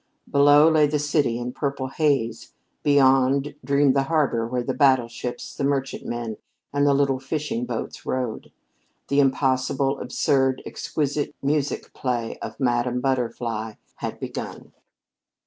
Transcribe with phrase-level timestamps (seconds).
[0.27, 5.63] Below lay the city in purple haze; beyond dreamed the harbor where the battleships, the
[5.63, 6.37] merchantmen
[6.73, 8.51] and the little fishing boats rode.
[9.09, 14.71] The impossible, absurd, exquisite music play of "Madame Butterfly" had begun.